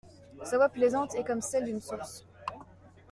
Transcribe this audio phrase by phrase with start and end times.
[0.43, 2.25] Sa voix plaisante est comme celle d'une source.